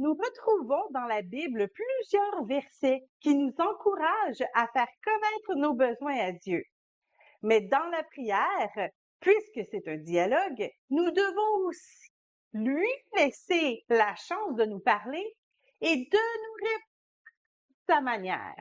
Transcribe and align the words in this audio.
nous 0.00 0.14
retrouvons 0.14 0.82
dans 0.92 1.04
la 1.04 1.20
Bible 1.20 1.68
plusieurs 1.68 2.44
versets 2.46 3.04
qui 3.20 3.34
nous 3.34 3.52
encouragent 3.58 4.48
à 4.54 4.66
faire 4.68 4.88
connaître 5.04 5.54
nos 5.56 5.74
besoins 5.74 6.16
à 6.16 6.32
Dieu. 6.32 6.64
Mais 7.42 7.60
dans 7.60 7.86
la 7.90 8.02
prière, 8.04 8.90
puisque 9.20 9.60
c'est 9.70 9.86
un 9.88 9.98
dialogue, 9.98 10.70
nous 10.88 11.10
devons 11.10 11.66
aussi 11.68 12.08
lui 12.54 12.88
laisser 13.14 13.84
la 13.90 14.14
chance 14.16 14.56
de 14.56 14.64
nous 14.64 14.80
parler 14.80 15.36
et 15.82 15.96
de 15.96 16.18
nous 16.42 16.54
répondre 16.62 16.88
de 17.68 17.92
sa 17.92 18.00
manière. 18.00 18.56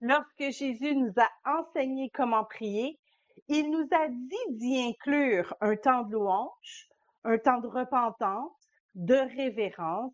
Lorsque 0.00 0.56
Jésus 0.56 0.94
nous 0.94 1.12
a 1.16 1.58
enseigné 1.58 2.10
comment 2.10 2.44
prier, 2.44 3.00
il 3.48 3.70
nous 3.70 3.86
a 3.92 4.08
dit 4.08 4.56
d'y 4.56 4.82
inclure 4.82 5.54
un 5.60 5.76
temps 5.76 6.02
de 6.04 6.12
louange, 6.12 6.88
un 7.24 7.38
temps 7.38 7.60
de 7.60 7.68
repentance, 7.68 8.52
de 8.94 9.14
révérence, 9.36 10.12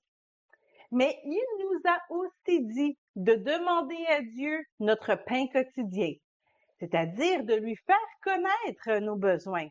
mais 0.90 1.18
il 1.24 1.44
nous 1.60 1.90
a 1.90 1.98
aussi 2.10 2.64
dit 2.66 2.98
de 3.16 3.34
demander 3.34 4.06
à 4.08 4.22
Dieu 4.22 4.64
notre 4.80 5.14
pain 5.14 5.46
quotidien, 5.48 6.12
c'est-à-dire 6.78 7.44
de 7.44 7.54
lui 7.54 7.76
faire 7.76 7.96
connaître 8.22 9.00
nos 9.00 9.16
besoins. 9.16 9.68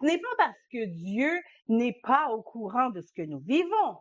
Ce 0.00 0.06
n'est 0.06 0.18
pas 0.18 0.36
parce 0.38 0.66
que 0.70 0.84
Dieu 0.86 1.40
n'est 1.68 1.98
pas 2.02 2.28
au 2.30 2.42
courant 2.42 2.90
de 2.90 3.00
ce 3.00 3.12
que 3.12 3.22
nous 3.22 3.40
vivons, 3.40 3.96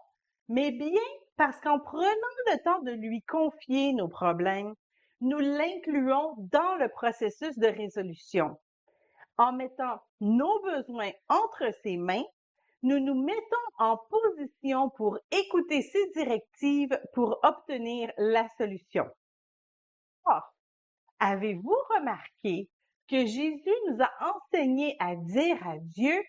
mais 0.50 0.72
bien 0.72 1.02
parce 1.38 1.60
qu'en 1.62 1.80
prenant 1.80 2.06
le 2.48 2.64
temps 2.64 2.82
de 2.82 2.92
lui 2.92 3.22
confier 3.24 3.94
nos 3.94 4.08
problèmes, 4.08 4.74
nous 5.22 5.40
l'incluons 5.40 6.36
dans 6.38 6.76
le 6.76 6.90
processus 6.90 7.58
de 7.58 7.68
résolution. 7.68 8.58
En 9.38 9.52
mettant 9.52 10.02
nos 10.22 10.62
besoins 10.62 11.12
entre 11.30 11.72
ses 11.84 11.98
mains, 11.98 12.24
nous 12.84 13.00
nous 13.00 13.16
mettons 13.16 13.68
en 13.80 13.98
position 13.98 14.90
pour 14.92 15.18
écouter 15.32 15.82
ses 15.82 16.10
directives 16.12 17.00
pour 17.14 17.40
obtenir 17.44 18.12
la 18.18 18.48
solution. 18.58 19.06
Or, 20.26 20.42
avez-vous 21.20 21.78
remarqué 21.98 22.70
que 23.08 23.26
Jésus 23.26 23.76
nous 23.90 24.02
a 24.02 24.12
enseigné 24.34 24.96
à 25.00 25.16
dire 25.16 25.58
à 25.68 25.78
Dieu, 25.80 26.24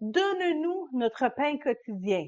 donne-nous 0.00 0.88
notre 0.92 1.28
pain 1.34 1.58
quotidien 1.58 2.26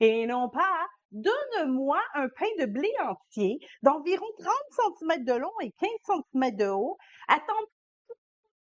et 0.00 0.26
non 0.26 0.50
pas 0.50 0.86
donne-moi 1.14 2.00
un 2.14 2.28
pain 2.28 2.50
de 2.58 2.66
blé 2.66 2.90
entier 3.00 3.58
d'environ 3.82 4.26
30 4.38 4.96
cm 4.98 5.24
de 5.24 5.32
long 5.32 5.52
et 5.62 5.72
15 5.80 5.88
cm 6.32 6.56
de 6.56 6.66
haut 6.66 6.98
à 7.28 7.38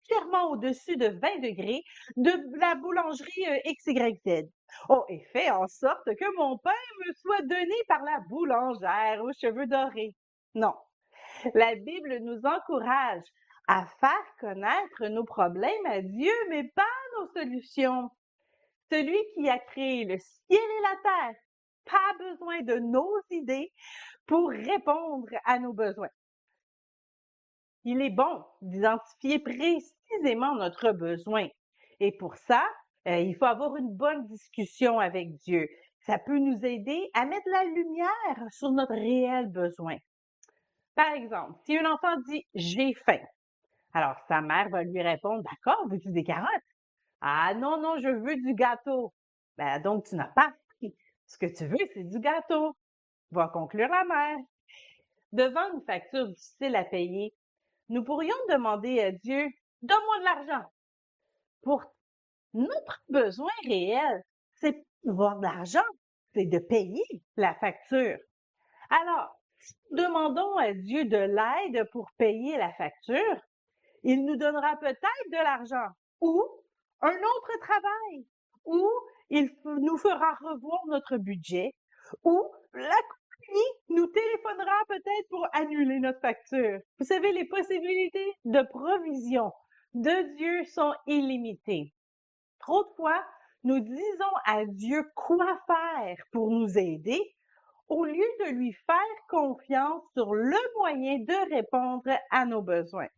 légèrement 0.10 0.52
au-dessus 0.52 0.98
de 0.98 1.08
20 1.08 1.40
degrés 1.40 1.84
de 2.18 2.32
la 2.60 2.76
boulangerie 2.76 3.48
euh, 3.48 3.72
XYZ. 3.74 4.50
Oh, 4.90 5.04
et 5.10 5.20
fait 5.32 5.50
en 5.52 5.68
sorte 5.68 6.06
que 6.06 6.36
mon 6.38 6.58
pain 6.58 6.72
me 7.06 7.14
soit 7.14 7.42
donné 7.42 7.76
par 7.88 8.02
la 8.04 8.20
boulangère 8.30 9.24
aux 9.24 9.34
cheveux 9.34 9.68
dorés. 9.68 10.16
Non. 10.56 10.74
La 11.54 11.76
Bible 11.76 12.18
nous 12.22 12.42
encourage 12.46 13.24
à 13.68 13.86
faire 14.00 14.36
connaître 14.40 15.08
nos 15.08 15.24
problèmes 15.24 15.86
à 15.86 16.02
Dieu, 16.02 16.34
mais 16.50 16.64
pas 16.76 16.84
nos 17.20 17.28
solutions. 17.34 18.10
Celui 18.92 19.18
qui 19.34 19.50
a 19.50 19.58
créé 19.58 20.06
le 20.06 20.18
ciel 20.20 20.60
et 20.60 20.82
la 20.82 20.96
terre, 21.02 21.36
pas 21.86 22.14
besoin 22.20 22.62
de 22.62 22.80
nos 22.80 23.12
idées 23.32 23.72
pour 24.26 24.50
répondre 24.50 25.30
à 25.46 25.60
nos 25.60 25.74
besoins 25.74 26.10
il 27.86 28.02
est 28.02 28.10
bon 28.10 28.44
d'identifier 28.62 29.40
précisément 29.40 30.56
notre 30.56 30.92
besoin. 30.92 31.48
Et 32.00 32.12
pour 32.18 32.36
ça, 32.36 32.64
euh, 33.08 33.20
il 33.20 33.36
faut 33.36 33.46
avoir 33.46 33.76
une 33.76 33.94
bonne 33.94 34.26
discussion 34.28 35.00
avec 35.00 35.36
Dieu. 35.38 35.68
Ça 36.00 36.18
peut 36.18 36.40
nous 36.40 36.60
aider 36.66 37.10
à 37.14 37.26
mettre 37.26 37.48
la 37.52 37.64
lumière 37.66 38.48
sur 38.52 38.72
notre 38.72 38.94
réel 38.94 39.48
besoin. 39.48 39.98
Par 40.96 41.14
exemple, 41.14 41.54
si 41.66 41.78
un 41.78 41.92
enfant 41.92 42.16
dit 42.28 42.46
j'ai 42.54 42.94
faim, 43.06 43.20
alors 43.94 44.16
sa 44.28 44.42
mère 44.42 44.70
va 44.70 44.84
lui 44.84 45.02
répondre 45.02 45.44
d'accord, 45.44 45.88
veux-tu 45.90 46.12
des 46.12 46.24
carottes? 46.24 46.48
Ah 47.22 47.54
non, 47.56 47.82
non, 47.82 47.98
je 48.00 48.10
veux 48.10 48.36
du 48.36 48.54
gâteau. 48.54 49.14
Ben 49.58 49.80
donc 49.82 50.06
tu 50.06 50.16
n'as 50.16 50.32
pas. 50.36 50.52
Ce 51.34 51.38
que 51.40 51.48
tu 51.48 51.66
veux, 51.66 51.90
c'est 51.96 52.04
du 52.04 52.20
gâteau. 52.20 52.76
Va 53.32 53.48
conclure 53.48 53.88
la 53.88 54.04
mère. 54.04 54.38
Devant 55.32 55.74
une 55.74 55.84
facture 55.84 56.28
difficile 56.28 56.76
à 56.76 56.84
payer, 56.84 57.34
nous 57.90 58.04
pourrions 58.04 58.36
demander 58.52 59.00
à 59.00 59.12
Dieu, 59.12 59.50
donne-moi 59.82 60.20
de 60.20 60.24
l'argent. 60.26 60.68
Pour 61.64 61.84
notre 62.54 63.02
besoin 63.10 63.52
réel, 63.66 64.22
c'est 64.62 64.86
avoir 65.08 65.38
de 65.40 65.44
l'argent, 65.44 65.84
c'est 66.36 66.46
de 66.46 66.60
payer 66.60 67.04
la 67.36 67.56
facture. 67.56 68.20
Alors, 68.92 69.36
si 69.58 69.74
nous 69.90 70.04
demandons 70.04 70.56
à 70.58 70.72
Dieu 70.74 71.06
de 71.06 71.18
l'aide 71.18 71.90
pour 71.92 72.12
payer 72.20 72.58
la 72.60 72.72
facture, 72.74 73.42
il 74.04 74.24
nous 74.24 74.36
donnera 74.36 74.78
peut-être 74.78 75.32
de 75.32 75.38
l'argent 75.38 75.88
ou 76.22 76.44
un 77.02 77.16
autre 77.16 77.60
travail 77.60 78.28
ou 78.66 78.88
il 79.34 79.50
nous 79.66 79.98
fera 79.98 80.36
revoir 80.42 80.80
notre 80.88 81.18
budget 81.18 81.74
ou 82.24 82.44
la 82.74 82.96
nous 83.90 84.08
téléphonera 84.08 84.86
peut-être 84.88 85.30
pour 85.30 85.48
annuler 85.54 86.00
notre 86.00 86.20
facture. 86.22 86.80
Vous 87.00 87.06
savez, 87.06 87.32
les 87.32 87.46
possibilités 87.46 88.34
de 88.46 88.62
provision 88.62 89.52
de 89.94 90.36
Dieu 90.38 90.64
sont 90.66 90.94
illimitées. 91.08 91.94
Trop 92.60 92.84
de 92.84 92.90
fois, 92.96 93.24
nous 93.64 93.80
disons 93.80 94.36
à 94.46 94.66
Dieu 94.66 95.04
quoi 95.16 95.60
faire 95.68 96.24
pour 96.32 96.50
nous 96.52 96.78
aider 96.78 97.22
au 97.90 98.06
lieu 98.06 98.26
de 98.46 98.52
lui 98.52 98.72
faire 98.86 99.28
confiance 99.30 100.04
sur 100.14 100.34
le 100.34 100.58
moyen 100.78 101.18
de 101.20 101.56
répondre 101.56 102.18
à 102.32 102.46
nos 102.46 102.62
besoins. 102.62 103.10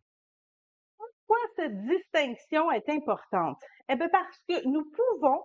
Pourquoi 0.97 1.37
cette 1.55 1.85
distinction 1.85 2.71
est 2.71 2.89
importante? 2.89 3.61
Eh 3.89 3.95
bien, 3.95 4.09
parce 4.09 4.39
que 4.47 4.67
nous 4.67 4.85
pouvons 4.85 5.43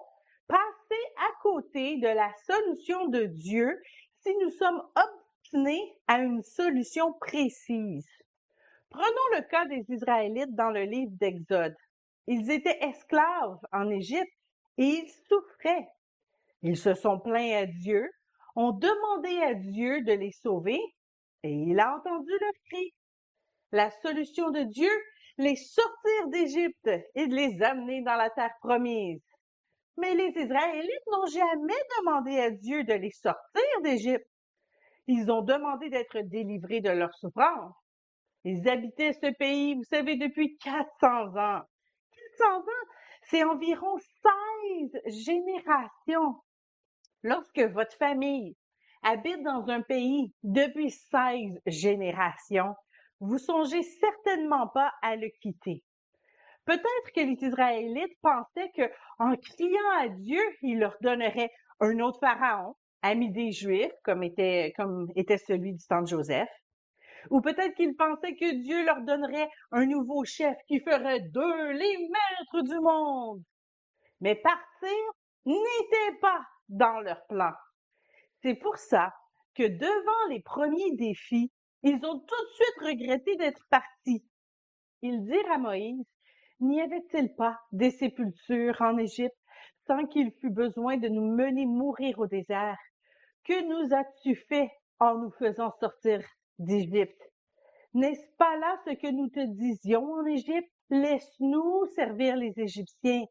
passer 0.50 1.02
à 1.16 1.30
côté 1.42 1.98
de 1.98 2.08
la 2.08 2.32
solution 2.44 3.06
de 3.06 3.24
Dieu 3.24 3.80
si 4.18 4.34
nous 4.42 4.50
sommes 4.50 4.82
obstinés 4.96 5.96
à 6.08 6.18
une 6.18 6.42
solution 6.42 7.12
précise. 7.14 8.08
Prenons 8.90 9.36
le 9.36 9.42
cas 9.48 9.66
des 9.66 9.84
Israélites 9.88 10.54
dans 10.56 10.70
le 10.70 10.82
livre 10.82 11.12
d'Exode. 11.20 11.76
Ils 12.26 12.50
étaient 12.50 12.78
esclaves 12.80 13.60
en 13.72 13.88
Égypte 13.88 14.32
et 14.78 14.84
ils 14.84 15.10
souffraient. 15.28 15.88
Ils 16.62 16.76
se 16.76 16.94
sont 16.94 17.20
plaints 17.20 17.56
à 17.56 17.66
Dieu, 17.66 18.10
ont 18.56 18.72
demandé 18.72 19.40
à 19.42 19.54
Dieu 19.54 20.02
de 20.02 20.12
les 20.12 20.32
sauver 20.32 20.80
et 21.44 21.52
il 21.52 21.78
a 21.78 21.96
entendu 21.96 22.32
leur 22.40 22.52
cri. 22.66 22.92
La 23.72 23.90
solution 24.02 24.50
de 24.50 24.62
Dieu, 24.62 24.90
les 25.38 25.54
sortir 25.54 26.28
d'Égypte 26.28 26.90
et 27.14 27.28
de 27.28 27.34
les 27.34 27.62
amener 27.62 28.02
dans 28.02 28.16
la 28.16 28.30
terre 28.30 28.54
promise. 28.60 29.22
Mais 30.00 30.14
les 30.14 30.32
Israélites 30.42 31.06
n'ont 31.10 31.26
jamais 31.26 31.82
demandé 31.98 32.38
à 32.38 32.50
Dieu 32.50 32.84
de 32.84 32.94
les 32.94 33.10
sortir 33.10 33.80
d'Égypte. 33.82 34.26
Ils 35.06 35.30
ont 35.30 35.42
demandé 35.42 35.90
d'être 35.90 36.20
délivrés 36.20 36.80
de 36.80 36.90
leur 36.90 37.12
souffrance. 37.14 37.74
Ils 38.44 38.66
habitaient 38.68 39.12
ce 39.12 39.30
pays, 39.34 39.74
vous 39.74 39.84
savez, 39.84 40.16
depuis 40.16 40.56
400 40.58 41.36
ans. 41.36 41.60
400 42.38 42.58
ans, 42.60 42.86
c'est 43.24 43.44
environ 43.44 43.98
16 44.78 45.24
générations. 45.24 46.36
Lorsque 47.22 47.60
votre 47.60 47.96
famille 47.96 48.56
habite 49.02 49.42
dans 49.42 49.68
un 49.68 49.82
pays 49.82 50.32
depuis 50.42 50.90
16 50.90 51.60
générations, 51.66 52.74
vous 53.20 53.38
songez 53.38 53.82
certainement 53.82 54.68
pas 54.68 54.92
à 55.02 55.16
le 55.16 55.28
quitter. 55.42 55.82
Peut-être 56.64 57.12
que 57.14 57.20
les 57.20 57.38
Israélites 57.46 58.18
pensaient 58.22 58.70
que, 58.76 58.90
en 59.18 59.34
criant 59.36 59.90
à 59.98 60.08
Dieu, 60.08 60.42
il 60.62 60.78
leur 60.78 60.96
donnerait 61.00 61.50
un 61.80 61.98
autre 62.00 62.20
pharaon, 62.20 62.76
ami 63.02 63.30
des 63.32 63.52
Juifs, 63.52 63.92
comme 64.04 64.22
était, 64.22 64.72
comme 64.76 65.08
était 65.16 65.38
celui 65.38 65.72
du 65.72 65.86
temps 65.86 66.02
de 66.02 66.08
Joseph. 66.08 66.48
Ou 67.30 67.40
peut-être 67.40 67.74
qu'ils 67.74 67.96
pensaient 67.96 68.34
que 68.34 68.54
Dieu 68.62 68.84
leur 68.84 69.02
donnerait 69.02 69.48
un 69.72 69.86
nouveau 69.86 70.24
chef 70.24 70.56
qui 70.68 70.80
ferait 70.80 71.20
d'eux 71.20 71.70
les 71.72 71.96
maîtres 71.98 72.62
du 72.62 72.80
monde. 72.80 73.42
Mais 74.20 74.36
partir 74.36 74.90
n'était 75.44 76.18
pas 76.20 76.40
dans 76.68 77.00
leur 77.00 77.26
plan. 77.26 77.52
C'est 78.42 78.54
pour 78.54 78.76
ça 78.76 79.12
que 79.54 79.64
devant 79.64 80.28
les 80.30 80.40
premiers 80.40 80.92
défis, 80.96 81.50
ils 81.82 82.04
ont 82.04 82.18
tout 82.18 82.44
de 82.44 82.52
suite 82.54 82.80
regretté 82.80 83.36
d'être 83.36 83.66
partis. 83.70 84.24
Ils 85.02 85.24
dirent 85.24 85.52
à 85.52 85.58
Moïse, 85.58 86.04
N'y 86.60 86.80
avait-il 86.80 87.34
pas 87.34 87.58
des 87.72 87.90
sépultures 87.90 88.80
en 88.80 88.98
Égypte 88.98 89.36
sans 89.86 90.06
qu'il 90.06 90.30
fût 90.40 90.50
besoin 90.50 90.96
de 90.96 91.08
nous 91.08 91.34
mener 91.34 91.66
mourir 91.66 92.18
au 92.18 92.26
désert? 92.26 92.78
Que 93.44 93.64
nous 93.66 93.94
as-tu 93.94 94.36
fait 94.36 94.70
en 94.98 95.16
nous 95.16 95.30
faisant 95.32 95.72
sortir 95.80 96.22
d'Égypte? 96.58 97.22
N'est-ce 97.94 98.26
pas 98.36 98.56
là 98.58 98.78
ce 98.84 98.90
que 98.90 99.10
nous 99.10 99.28
te 99.28 99.44
disions 99.46 100.12
en 100.12 100.26
Égypte? 100.26 100.70
laisse-nous 100.90 101.86
servir 101.94 102.36
les 102.36 102.52
Égyptiens, 102.58 103.24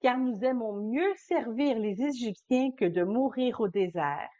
car 0.00 0.18
nous 0.18 0.44
aimons 0.44 0.74
mieux 0.74 1.14
servir 1.16 1.78
les 1.78 2.02
Égyptiens 2.02 2.72
que 2.72 2.84
de 2.84 3.04
mourir 3.04 3.60
au 3.60 3.68
désert. 3.68 4.30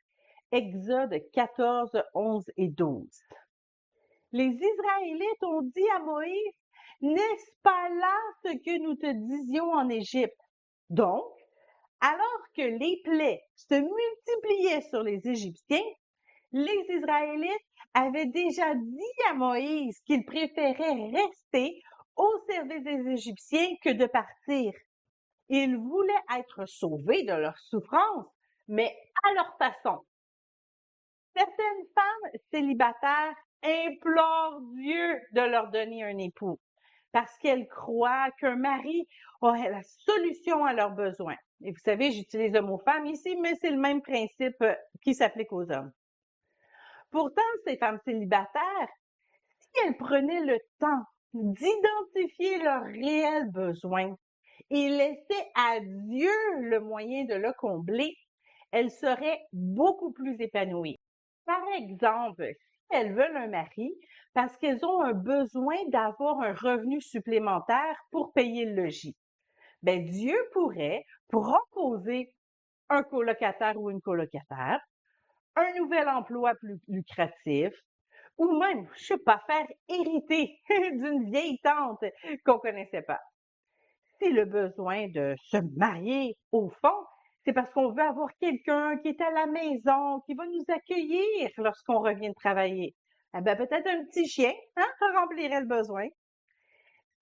Exode 0.50 1.14
14, 1.32 2.02
11 2.14 2.44
et 2.56 2.68
12. 2.68 3.06
Les 4.32 4.48
Israélites 4.48 5.44
ont 5.44 5.62
dit 5.62 5.88
à 5.96 6.00
Moïse, 6.00 6.54
n'est-ce 7.04 7.50
pas 7.62 7.88
là 7.90 8.18
ce 8.44 8.48
que 8.48 8.78
nous 8.82 8.94
te 8.94 9.12
disions 9.12 9.70
en 9.72 9.88
Égypte? 9.90 10.40
Donc, 10.88 11.32
alors 12.00 12.42
que 12.56 12.62
les 12.62 13.00
plaies 13.04 13.42
se 13.54 13.74
multipliaient 13.74 14.88
sur 14.88 15.02
les 15.02 15.20
Égyptiens, 15.28 15.84
les 16.52 16.86
Israélites 16.88 17.66
avaient 17.92 18.26
déjà 18.26 18.74
dit 18.74 19.22
à 19.28 19.34
Moïse 19.34 20.00
qu'ils 20.06 20.24
préféraient 20.24 21.10
rester 21.12 21.82
au 22.16 22.30
service 22.48 22.82
des 22.82 23.10
Égyptiens 23.10 23.68
que 23.82 23.90
de 23.90 24.06
partir. 24.06 24.72
Ils 25.50 25.76
voulaient 25.76 26.12
être 26.38 26.64
sauvés 26.66 27.24
de 27.24 27.34
leur 27.34 27.58
souffrance, 27.58 28.26
mais 28.66 28.96
à 29.24 29.34
leur 29.34 29.56
façon. 29.58 29.98
Certaines 31.36 31.86
femmes 31.94 32.40
célibataires 32.50 33.34
implorent 33.62 34.60
Dieu 34.74 35.20
de 35.32 35.40
leur 35.40 35.70
donner 35.70 36.02
un 36.04 36.16
époux 36.16 36.58
parce 37.14 37.38
qu'elles 37.38 37.68
croient 37.68 38.28
qu'un 38.40 38.56
mari 38.56 39.06
aurait 39.40 39.70
la 39.70 39.84
solution 39.84 40.64
à 40.64 40.72
leurs 40.72 40.90
besoins. 40.90 41.36
Et 41.62 41.70
vous 41.70 41.78
savez, 41.78 42.10
j'utilise 42.10 42.52
le 42.52 42.60
mot 42.60 42.78
femme 42.78 43.06
ici, 43.06 43.36
mais 43.40 43.54
c'est 43.54 43.70
le 43.70 43.78
même 43.78 44.02
principe 44.02 44.60
euh, 44.62 44.74
qui 45.00 45.14
s'applique 45.14 45.52
aux 45.52 45.70
hommes. 45.70 45.92
Pourtant, 47.12 47.40
ces 47.64 47.76
femmes 47.76 48.00
célibataires, 48.04 48.88
si 49.60 49.70
elles 49.86 49.96
prenaient 49.96 50.44
le 50.44 50.58
temps 50.80 51.04
d'identifier 51.34 52.58
leurs 52.58 52.82
réels 52.82 53.48
besoins 53.52 54.16
et 54.70 54.88
laissaient 54.88 55.50
à 55.54 55.78
Dieu 55.80 56.32
le 56.62 56.80
moyen 56.80 57.26
de 57.26 57.34
le 57.34 57.52
combler, 57.52 58.16
elles 58.72 58.90
seraient 58.90 59.40
beaucoup 59.52 60.12
plus 60.12 60.34
épanouies. 60.40 60.98
Par 61.46 61.62
exemple, 61.78 62.50
elles 62.90 63.14
veulent 63.14 63.36
un 63.36 63.48
mari 63.48 63.92
parce 64.34 64.56
qu'elles 64.58 64.84
ont 64.84 65.00
un 65.02 65.12
besoin 65.12 65.76
d'avoir 65.88 66.40
un 66.40 66.54
revenu 66.54 67.00
supplémentaire 67.00 67.96
pour 68.10 68.32
payer 68.32 68.64
le 68.64 68.82
logis, 68.84 69.16
ben 69.82 70.04
Dieu 70.04 70.36
pourrait 70.52 71.04
proposer 71.28 72.34
un 72.88 73.02
colocataire 73.02 73.80
ou 73.80 73.90
une 73.90 74.00
colocataire, 74.00 74.80
un 75.56 75.72
nouvel 75.78 76.08
emploi 76.08 76.54
plus 76.54 76.80
lucratif, 76.88 77.72
ou 78.38 78.58
même, 78.58 78.88
je 78.96 79.04
sais 79.04 79.18
pas, 79.18 79.40
faire 79.46 79.66
hériter 79.88 80.58
d'une 80.68 81.30
vieille 81.30 81.58
tante 81.62 82.04
qu'on 82.44 82.58
connaissait 82.58 83.02
pas. 83.02 83.20
Si 84.18 84.30
le 84.30 84.44
besoin 84.44 85.08
de 85.08 85.34
se 85.38 85.58
marier, 85.76 86.36
au 86.50 86.70
fond, 86.80 87.04
c'est 87.44 87.52
parce 87.52 87.70
qu'on 87.70 87.92
veut 87.92 88.02
avoir 88.02 88.30
quelqu'un 88.40 88.96
qui 88.98 89.08
est 89.08 89.20
à 89.20 89.30
la 89.30 89.46
maison, 89.46 90.20
qui 90.26 90.34
va 90.34 90.46
nous 90.46 90.64
accueillir 90.68 91.50
lorsqu'on 91.58 92.00
revient 92.00 92.28
de 92.28 92.34
travailler. 92.34 92.94
Eh 93.36 93.40
ben, 93.40 93.56
peut-être 93.56 93.86
un 93.86 94.04
petit 94.04 94.26
chien, 94.26 94.52
hein, 94.76 94.86
remplirait 95.20 95.60
le 95.60 95.66
besoin. 95.66 96.06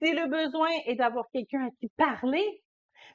Si 0.00 0.12
le 0.12 0.28
besoin 0.28 0.70
est 0.86 0.94
d'avoir 0.94 1.26
quelqu'un 1.32 1.66
à 1.66 1.70
qui 1.80 1.88
parler, 1.96 2.62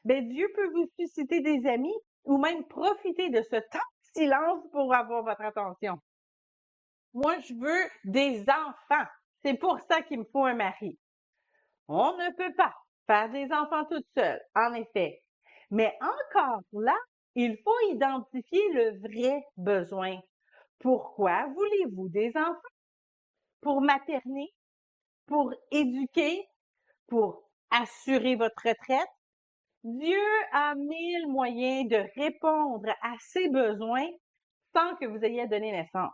ben, 0.03 0.27
Dieu 0.27 0.47
peut 0.55 0.69
vous 0.73 0.89
susciter 0.99 1.41
des 1.41 1.65
amis 1.67 1.95
ou 2.25 2.37
même 2.37 2.65
profiter 2.67 3.29
de 3.29 3.41
ce 3.41 3.55
temps 3.55 3.79
de 3.79 4.21
silence 4.21 4.63
pour 4.71 4.93
avoir 4.93 5.23
votre 5.23 5.41
attention. 5.41 5.99
Moi, 7.13 7.39
je 7.39 7.53
veux 7.53 7.89
des 8.03 8.41
enfants. 8.49 9.05
C'est 9.43 9.57
pour 9.57 9.79
ça 9.89 10.01
qu'il 10.01 10.19
me 10.19 10.25
faut 10.25 10.45
un 10.45 10.55
mari. 10.55 10.97
On 11.87 12.11
ne 12.17 12.35
peut 12.35 12.53
pas 12.55 12.73
faire 13.05 13.29
des 13.29 13.51
enfants 13.53 13.85
toute 13.85 14.05
seule, 14.15 14.41
en 14.55 14.73
effet. 14.73 15.21
Mais 15.69 15.93
encore 16.01 16.61
là, 16.73 16.97
il 17.35 17.57
faut 17.63 17.89
identifier 17.91 18.61
le 18.73 18.99
vrai 18.99 19.43
besoin. 19.57 20.19
Pourquoi 20.79 21.47
voulez-vous 21.47 22.09
des 22.09 22.31
enfants? 22.35 22.75
Pour 23.61 23.81
materner? 23.81 24.53
Pour 25.25 25.53
éduquer? 25.71 26.47
Pour 27.07 27.49
assurer 27.69 28.35
votre 28.35 28.67
retraite? 28.67 29.09
Dieu 29.83 30.17
a 30.51 30.75
mille 30.75 31.27
moyens 31.27 31.87
de 31.89 32.21
répondre 32.21 32.89
à 33.01 33.15
ses 33.19 33.49
besoins 33.49 34.07
sans 34.73 34.95
que 34.95 35.05
vous 35.05 35.23
ayez 35.23 35.41
à 35.41 35.47
donner 35.47 35.71
naissance 35.71 36.13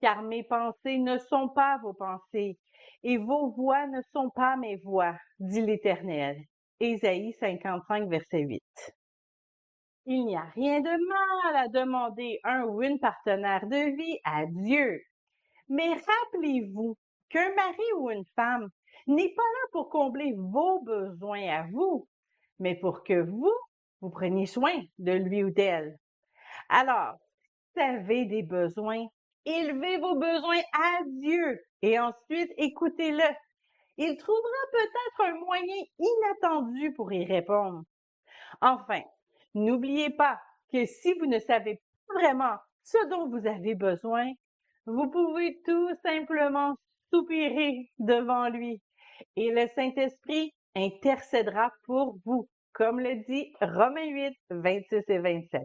car 0.00 0.22
mes 0.22 0.42
pensées 0.44 0.98
ne 0.98 1.18
sont 1.18 1.48
pas 1.48 1.78
vos 1.78 1.94
pensées, 1.94 2.58
et 3.02 3.16
vos 3.16 3.50
voix 3.50 3.86
ne 3.86 4.00
sont 4.12 4.30
pas 4.30 4.56
mes 4.56 4.76
voix, 4.76 5.16
dit 5.38 5.60
l'Éternel. 5.60 6.40
Ésaïe 6.80 7.32
55, 7.32 8.08
verset 8.08 8.40
8. 8.40 8.62
Il 10.06 10.24
n'y 10.24 10.36
a 10.36 10.44
rien 10.54 10.80
de 10.80 10.90
mal 11.08 11.56
à 11.56 11.68
demander 11.68 12.40
un 12.44 12.64
ou 12.64 12.82
une 12.82 12.98
partenaire 12.98 13.66
de 13.66 13.96
vie 13.96 14.18
à 14.24 14.46
Dieu. 14.46 15.00
Mais 15.68 15.88
rappelez-vous 15.88 16.96
qu'un 17.28 17.54
mari 17.54 17.92
ou 17.98 18.10
une 18.10 18.24
femme 18.34 18.68
n'est 19.06 19.34
pas 19.34 19.42
là 19.42 19.68
pour 19.72 19.90
combler 19.90 20.32
vos 20.36 20.80
besoins 20.82 21.48
à 21.48 21.66
vous, 21.70 22.08
mais 22.58 22.74
pour 22.74 23.04
que 23.04 23.20
vous, 23.20 23.52
vous 24.00 24.10
preniez 24.10 24.46
soin 24.46 24.72
de 24.98 25.12
lui 25.12 25.44
ou 25.44 25.50
d'elle. 25.50 25.98
Alors, 26.68 27.16
vous 27.74 27.82
avez 27.82 28.24
des 28.24 28.42
besoins, 28.42 29.06
Élevez 29.44 29.96
vos 29.96 30.14
besoins 30.14 30.60
à 30.74 31.00
Dieu 31.06 31.58
et 31.80 31.98
ensuite 31.98 32.52
écoutez-le. 32.58 33.24
Il 33.98 34.16
trouvera 34.16 34.64
peut-être 34.72 35.30
un 35.30 35.38
moyen 35.40 35.84
inattendu 35.98 36.92
pour 36.92 37.12
y 37.12 37.24
répondre. 37.24 37.82
Enfin, 38.60 39.02
n'oubliez 39.54 40.10
pas 40.10 40.40
que 40.72 40.86
si 40.86 41.14
vous 41.14 41.26
ne 41.26 41.38
savez 41.40 41.80
pas 42.06 42.14
vraiment 42.14 42.56
ce 42.84 43.08
dont 43.08 43.28
vous 43.28 43.46
avez 43.46 43.74
besoin, 43.74 44.32
vous 44.86 45.10
pouvez 45.10 45.60
tout 45.64 45.90
simplement 46.02 46.74
soupirer 47.12 47.90
devant 47.98 48.48
lui 48.48 48.80
et 49.36 49.50
le 49.50 49.66
Saint-Esprit 49.74 50.54
intercédera 50.74 51.72
pour 51.84 52.18
vous, 52.24 52.48
comme 52.72 53.00
le 53.00 53.16
dit 53.28 53.52
Romains 53.60 54.08
8, 54.08 54.36
26 54.50 55.04
et 55.08 55.18
27. 55.18 55.62